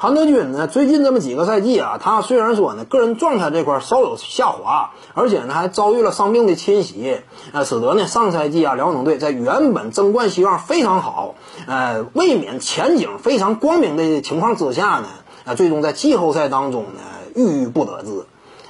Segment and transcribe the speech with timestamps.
[0.00, 7.16] 韩德君呢，最近这么几个赛季啊，他虽然说呢个人状态这块稍有下滑，而且呢还遭遇了伤病的侵袭，
[7.50, 11.34] 呃，使得呢上赛季啊辽宁队在原本争冠希望非常好，
[11.66, 15.08] 呃，卫冕前景非常光明的情况之下呢，
[15.44, 17.00] 啊，最终在季后赛当中呢
[17.34, 18.24] 郁郁不得志。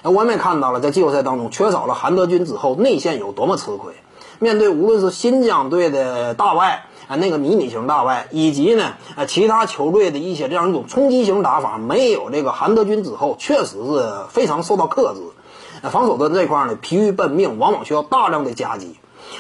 [0.05, 3.93] 我们也看到了，在季后赛当中缺少了韩德君之后，内线有多么吃亏。
[4.39, 6.85] 面对无论是新疆队的大外。
[7.09, 15.89] 啊，那个迷你型大外，以及呢，啊，其他球队的一些这样一种冲击型打法，没有这个韩德君之后，确实是非常受到克制。
[15.89, 18.97] 防守端这块呢，疲于奔命，往往需要大量的夹击。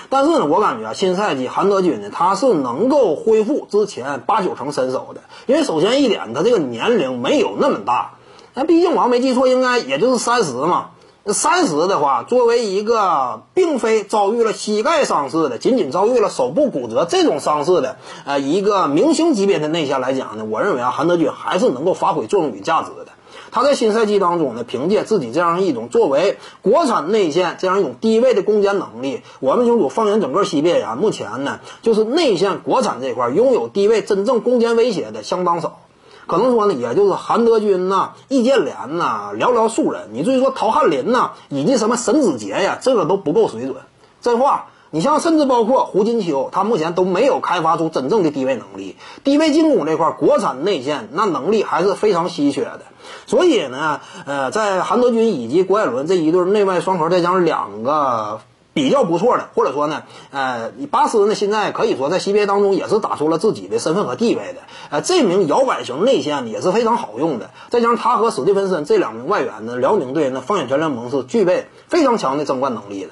[0.08, 8.12] 但是呢，我感觉啊，新赛季韩德君呢，他是能够恢复之前八九成身手的，因为首先一点，他这个年龄没有那么大，
[8.54, 10.92] 那毕竟我要没记错，应该也就是三十嘛。
[11.32, 23.12] 三十的话，作为一个并非遭遇了膝盖伤势的，仅仅遭遇了手部骨折这种伤势的，呃，一个明星级别的内线来讲呢，我认为啊，韩德君还是能够发挥作用与价值的。
[23.50, 35.80] 他在新赛季当中呢，凭借自己这样一种作为国产内线这样一种低位的攻坚能力，我们清楚，放眼整个西边呀，目前呢，就是内线国产这块拥有低位真正攻坚威胁的相当少。
[36.28, 40.10] 可能说呢，也就是韩德君呐、易建联呐，寥寥数人。
[40.12, 43.76] 你至于说陶汉林呐，以及什么沈子杰呀，这个都不够水准。
[44.20, 48.96] 真话，你像甚至包括胡金秋，他目前都没有开发出真正的低位能力。
[49.24, 52.82] 低位进攻这块，国产内线那能力还是非常稀缺的。
[53.26, 58.40] 所以呢，呃，在韩德君以及郭艾伦这一对内外双核，再加上两个。
[58.78, 64.60] 比较不错的，或者说呢，呃，巴斯呢现在可以说在 CBA 当中也是打出了自己的身份和地位的。
[64.88, 67.50] 呃，这名摇摆型内线也是非常好用的。
[67.70, 73.10] 再加上他和史蒂芬森这两名外援呢，辽宁队那放眼全联盟是具备非常强的争冠能力的。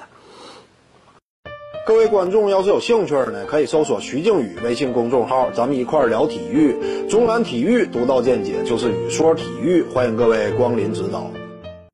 [1.85, 6.77] 各位观众要是有兴趣呢，可以搜索徐静宇微信公众号，咱们一块聊体育。
[7.09, 11.29] 中南体育独到见解就是语说体育，欢迎各位光临指导。